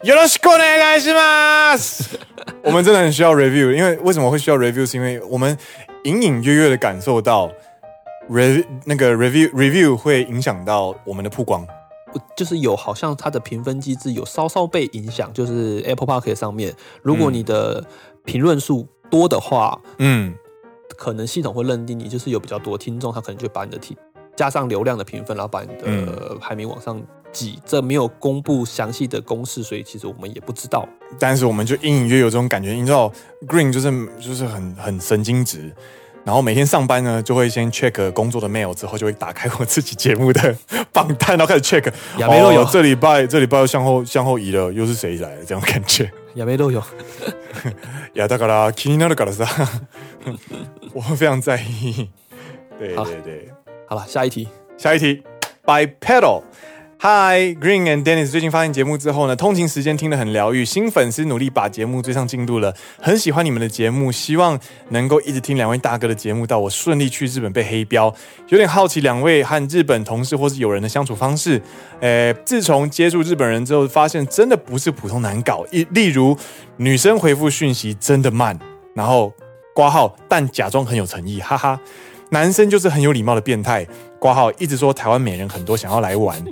[0.03, 2.17] よろしくお愿いします。
[2.63, 4.87] 我们真的很需要 review，因为为什么会需要 review？
[4.87, 5.59] 是因为我们
[6.05, 7.51] 隐隐约约的感受到。
[8.30, 11.66] Re 那个 review review 会影响到我们的曝光，
[12.36, 17.84] 就是有好像它的评分机制有稍稍被影响，就是 Apple Podcast 上面，如果你的
[18.24, 20.34] 评论数多的话，嗯，
[20.98, 23.98] 可能系统会认定你就是有比较多听众，他可能就把你的听
[24.36, 27.60] 加上流量的评分，然后把你的排名往上挤。
[27.66, 30.88] 这没有公布详细的公式，所以其实我们也不知道。
[31.20, 33.12] 但是我们就隐隐约有这种感觉，你知道
[33.48, 35.74] ，Green 就是就是很很神经质。
[36.29, 40.57] 然后每天上班呢，就会先 check 工作的 mail，之后就会打开我自己节目的
[40.91, 41.93] 榜单，然后开始 check。
[42.17, 45.45] 亚梅都有，这礼拜这礼拜又向后向后移了，又是谁来了？
[45.45, 46.11] 这种感觉。
[46.37, 46.83] 亚梅都有。
[48.15, 49.47] 呀，だから気になるからさ，
[50.95, 52.09] 我非常在意。
[52.79, 53.49] 对对对，
[53.87, 55.23] 好了，下一题，下一题，
[55.65, 56.43] bipedal。
[57.02, 60.66] Hi Green and Dennis，最近发现节目之后呢，通勤时间听得很疗愈。
[60.66, 64.60] 新粉丝努力把节目追上进度了，很喜欢你们的节目，希望
[64.90, 68.14] 能够一直听两位大哥的节目，到我顺利去日本被黑标。
[68.50, 71.62] 有点好奇两位和日本同事或是友人的相处方式。
[72.02, 75.66] 诶，自从接触日本人之后，发现真的不是普通难搞。
[75.72, 76.38] 一例如
[76.76, 78.60] 女生回复讯息真的慢，
[78.94, 79.34] 然后
[79.74, 81.80] 挂号但假装很有诚意，哈哈。
[82.32, 83.88] 男生就是很有礼貌的变态，
[84.20, 86.44] 挂号一直说台湾美人很多，想要来玩。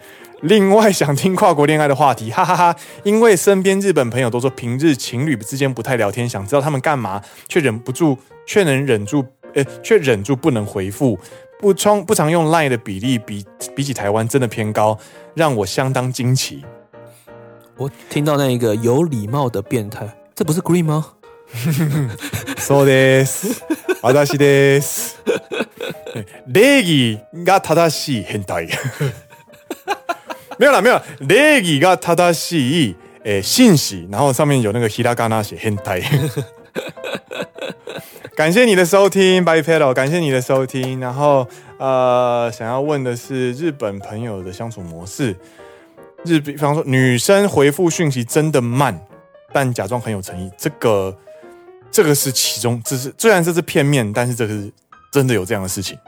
[0.43, 2.79] 另外想听跨国恋爱的话题，哈哈哈，哈！
[3.05, 11.19] 因为身边日本朋友都说平日情侣之间不太聊天，想知道他们干嘛，却忍不住，却能忍住，呃，却忍住不能回复。
[11.61, 13.45] 不常不常用 LINE 的比例比
[13.77, 14.99] 比起台湾真的偏高，
[15.35, 16.65] 让我相当惊奇。
[17.77, 21.07] 我听到那一个有礼貌的变态，这不是 Green 吗？
[22.59, 23.63] そうです。
[24.03, 25.19] 私です。
[26.47, 28.67] 礼仪が正しい変态。
[30.59, 31.01] 没有了，没有。
[31.21, 36.03] 礼仪が正しい诶，信息，然后上面有那个ひらがな写変态。
[38.35, 39.93] 感谢你的收听，bipedal。
[39.93, 40.99] 感谢你的收听。
[40.99, 41.47] 然后
[41.79, 45.37] 呃，想要问的是日本朋友的相处模式。
[46.25, 48.99] 日比方说，女生回复讯息真的慢，
[49.53, 50.51] 但假装很有诚意。
[50.57, 51.17] 这个
[51.91, 54.73] 这个是其中，这是虽然这是片面，但是这个是
[55.13, 55.99] 真的有这样的事情。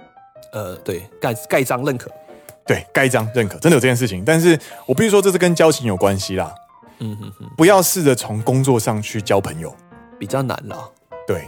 [0.52, 2.10] 呃，对，盖盖章认可。
[2.69, 4.23] 对，盖章认可，真的有这件事情。
[4.23, 4.55] 但是
[4.85, 6.53] 我必须说，这是跟交情有关系啦。
[6.99, 9.75] 嗯哼哼，不要试着从工作上去交朋友，
[10.19, 10.87] 比较难啦。
[11.25, 11.47] 对，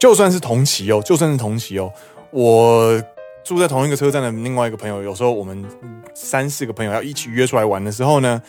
[0.00, 1.92] 就算是同期哦，就算是同期哦，
[2.32, 3.00] 我
[3.44, 5.64] 住在同一个车站的另外一个朋友，有时候我们
[6.12, 8.42] 三四个朋友要一起约出来玩的时候呢，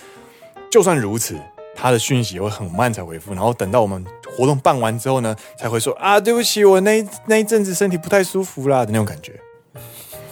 [0.72, 1.40] 就算如此，
[1.76, 4.04] 他的讯息也会很慢才回复，然后等到我们
[4.36, 9.40] 活动办完之后呢，才会说啊，对不起，我那那一阵子身体不太舒服啦的那种感觉。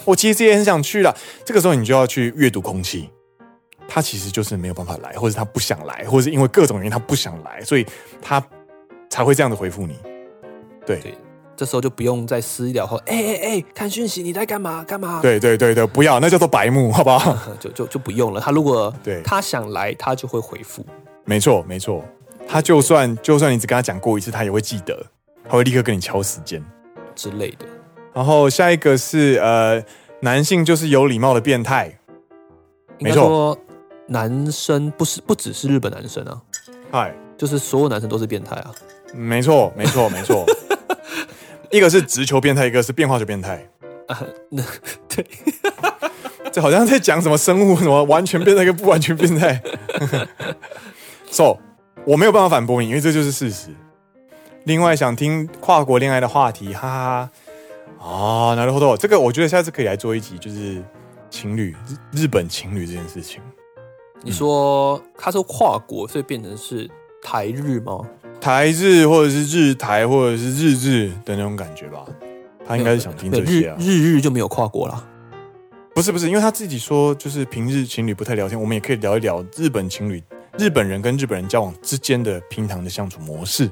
[0.06, 1.14] 我其实也很想去啦，
[1.44, 3.10] 这个时候你就要去阅读空气，
[3.88, 7.86] 他其实就是没有办法来，或者他不想来，或者是因为各种原因他不想来，所以
[8.22, 8.42] 他
[9.10, 9.96] 才会这样的回复你。
[10.86, 11.18] 对，对，
[11.56, 15.20] 这时候就不用再私聊后，哎哎哎，看讯息，你在干嘛干嘛？
[15.22, 17.36] 对对对对，不要，那叫做白目，好不好？
[17.60, 18.40] 就就就不用了。
[18.40, 20.86] 他如果对他想来，他就会回复。
[21.24, 22.04] 没错没错，
[22.48, 25.04] 他就算就算你只跟他讲过一次，他也会记得，
[25.50, 26.64] 他会立刻跟你敲时间
[27.16, 27.66] 之类的。
[28.16, 29.84] 然后下一个是呃，
[30.22, 32.00] 男性就是有礼貌的变态。
[32.98, 33.58] 没错，
[34.08, 36.42] 男生不是不只是日本男生啊，
[36.90, 38.72] 嗨，就是所有男生都是变态啊。
[39.14, 40.46] 没错，没错，没错。
[41.70, 43.68] 一个是直球变态，一个是变化球变态。
[44.08, 44.64] 啊，那
[45.14, 45.26] 对，
[46.54, 49.62] 这好像在讲什么生物什么完全变态跟不完全变态。
[51.30, 51.58] So，
[52.06, 53.72] 我没有办法反驳你，因为这就是事实。
[54.64, 57.30] 另外，想听跨国恋爱的话题，哈哈。
[58.05, 60.83] 啊，なるほど，这个我觉得下次可以来做一集，就是
[61.29, 61.77] 情侣
[62.13, 63.41] 日日本情侣这件事情。
[64.23, 66.91] 你说他说跨国，所以变成是
[67.23, 68.01] 台日吗？
[68.41, 72.07] 台日或者是日台或者是日日的那种感觉吧。
[72.67, 73.77] 他应该是想听这些啊。
[73.79, 75.07] 日日日就没有跨国了。
[75.95, 80.23] 不是不是，因为他自己说就是平日情侣不太聊天，我们也可以聊一聊日本情侣，
[80.57, 83.69] 日本人跟日本人交往之间的平常的相处模式，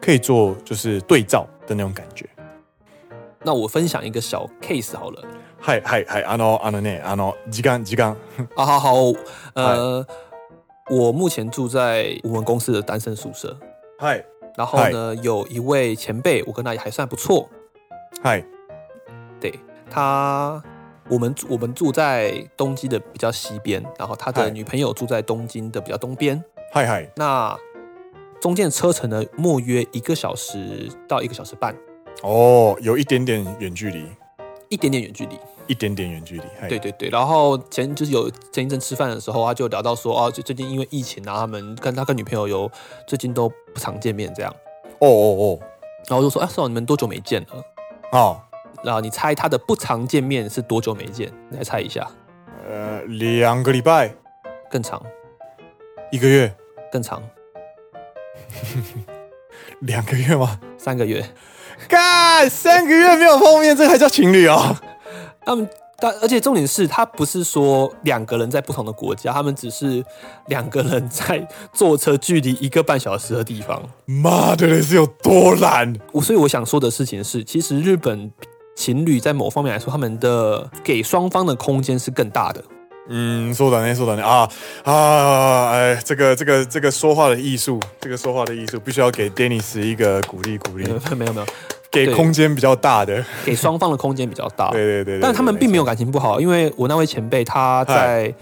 [0.00, 2.24] 可以做就是对照的那种感觉。
[3.44, 5.22] 那我分享一个小 case 好了。
[5.62, 8.16] 嗨嗨嗨，あのあのね、あの时间时间。
[8.54, 8.94] 啊好好，
[9.54, 10.06] 呃，
[10.88, 13.54] 我目前住在我们公司的单身宿舍。
[13.98, 14.24] 嗨，
[14.56, 17.46] 然后呢，有一位前辈，我跟他也还算不错。
[18.22, 18.42] 嗨，
[19.38, 19.52] 对
[19.90, 20.62] 他，
[21.10, 26.42] 我们我们住在东京的比较西边，然后他的女朋友住在东京的比较东边。
[26.72, 27.54] 嗨嗨，那
[28.40, 31.76] 中间的车程呢，莫约一个小时到一个小时半。
[32.23, 34.05] 哦，有一点点远距离，
[34.69, 36.43] 一点点远距离，一点点远距离。
[36.67, 42.71] 对对对，然后前就是有前一阵吃饭的时候，他就聊到说啊，就最近因为疫情啊，他们跟他跟女朋友有
[43.07, 44.55] 最近都不常见面这样。
[44.99, 45.59] 哦哦哦，
[46.07, 47.63] 然后就说啊，是哦，你们多久没见了？
[48.11, 48.41] 哦，
[48.83, 51.31] 然后你猜他的不常见面是多久没见？
[51.49, 52.09] 你来猜一下。
[52.67, 54.11] 呃，两个礼拜，
[54.71, 54.99] 更长，
[56.11, 56.51] 一个月，
[56.91, 57.21] 更长，
[59.81, 60.59] 两个月吗？
[60.77, 61.23] 三个月。
[61.87, 64.75] 干三个月没有碰面，这还叫情侣哦？
[65.45, 70.03] 他们但而且重点是他不是说两个人在不同的国家，他们只是
[70.47, 73.81] 两个人在坐车距离一个半小时的地方。
[74.05, 75.95] 妈的，是有多懒？
[76.11, 78.29] 我所以我想说的事情是，其实日本
[78.75, 82.61] 情侣在某方面来说，他们的给双方的空间是更大的。
[83.12, 84.48] 嗯，说的呢，说的呢啊
[84.84, 85.70] 啊！
[85.72, 90.84] 哎，这个这个这个说话的艺术，这个说话的艺术，必须要给 Dennis 一个鼓励鼓励。
[91.16, 91.46] 没有没有，
[91.90, 94.70] 给空间比较大的，给双方的空间比较大。
[94.70, 98.32] 对对对，对，但他们并没有感情不好，因为我那位前辈他在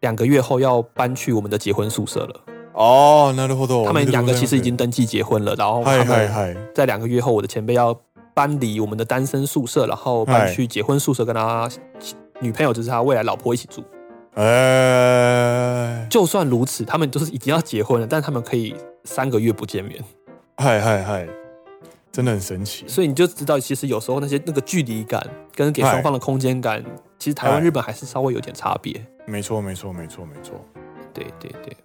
[0.00, 2.40] 两个月后要搬去我们的结婚宿舍了。
[2.72, 3.84] 哦，なるほど。
[3.84, 7.96] 他们两个其实已经登记结婚了，然后他们在两个月后，我的前辈要
[8.34, 11.70] 搬离我们的单身宿舍，然后搬去结婚宿舍，跟他
[12.40, 13.84] 女朋友就是他未来老婆一起住。
[14.35, 20.03] 哎，就算如此，他们都是已经要结婚了，但他们可以三个月不见面。
[20.57, 21.27] 嗨嗨嗨，
[22.11, 22.83] 真的很神奇。
[22.87, 26.83] 所以你就知道，其实有时候那些那个距离感跟给双方的空间感，
[27.19, 29.05] 其实台湾、日本还是稍微有点差别。
[29.25, 30.53] 没错，没错，没错，没错。
[31.13, 31.77] 对对对。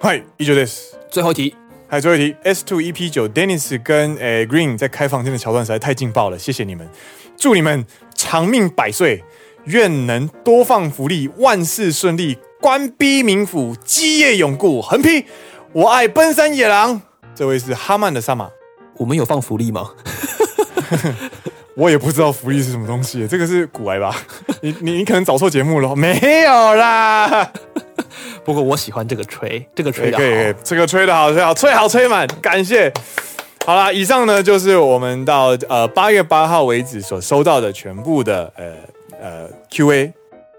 [0.00, 0.94] 嗨，以上です。
[1.10, 1.54] 最后一题，
[1.88, 2.36] 还有最后一题。
[2.42, 6.88] S two EP 九，Dennis 跟诶、欸、Green 在开房间的桥段实在太劲爆了，谢谢你们，
[7.36, 7.84] 祝你们
[8.14, 9.22] 长命百岁。
[9.66, 15.24] 愿能多放福利，万事顺利，官逼民府，基业永固，横批
[15.72, 17.00] 我爱奔山野狼。
[17.34, 18.48] 这位是哈曼的萨马，
[18.96, 19.90] 我们有放福利吗？
[21.74, 24.16] 我也不知道福利是什么东西，这个是古来吧？
[24.62, 27.52] 你你你可能找错节目了，没有啦。
[28.44, 32.90] 不过我喜欢这个吹，这个吹的好，可以，这个吹的好，吹好，吹好，吹满，感谢。
[33.66, 38.95] 好啦，以上呢就是我们到呃八月八号为止所收到的全部的呃。
[39.20, 40.12] 呃，Q&A，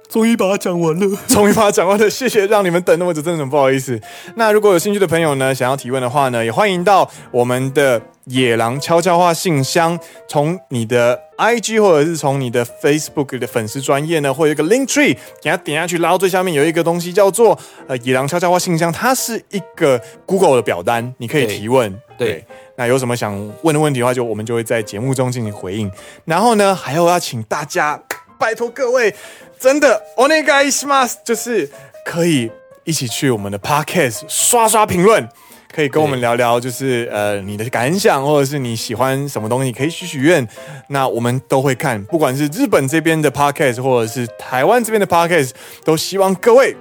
[0.09, 3.99] 终于把它讲完了， 终于把它讲完了，谢谢让你们等那么久，真的很不好意思。
[4.35, 17.57] 那如果有兴趣的朋友呢，想要提问的话呢，也欢迎到我们的野狼悄悄话信箱，从你的 IG 或者是从你的 Facebook 的粉丝专业呢，会有一个 Link Tree，给它点下去，拉到最下面有一个东西叫做
[17.87, 22.27] 呃野狼悄悄话信箱，它是一个 Google 的表单，你可以提问，对。
[22.27, 22.45] 对
[22.79, 25.89] 那有什么想问的问题的话，就我们就会在节目中进行回应。
[26.25, 27.99] 然后呢，还有要请大家
[28.38, 29.14] 拜托各位，
[29.58, 31.70] 真的お愿いします，就是
[32.04, 32.50] 可以
[32.84, 35.28] 一起去我们的 podcast 刷刷评论。
[35.74, 40.46] 可以跟我们聊聊，就是呃你的感想，或者是你喜欢什么东西，可以许许愿，
[40.88, 46.76] 那我们都会看，不管是日本这边的 podcast，或者是台湾这边的 podcast，都希望各位，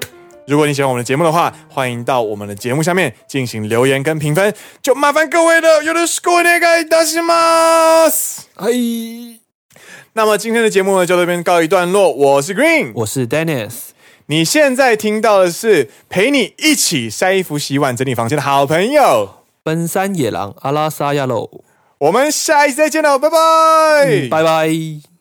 [0.45, 8.47] 如果你喜欢我们的节目的话，欢迎到我们的节目下面进行留言跟评分，就麻烦各位了，よろしくお愿いいたします。
[8.57, 8.71] 嗨，
[10.14, 12.10] 那么今天的节目呢，就到这边告一段落。
[12.12, 13.72] 我是 Green，我是 Dennis。
[14.26, 19.30] 你现在听到的是陪你一起晒衣服、洗碗、整理房间的好朋友——
[19.62, 21.48] 奔山野狼阿拉萨亚喽。
[21.98, 23.36] 我们下一次再见喽，拜拜，
[24.06, 25.15] 嗯，拜拜。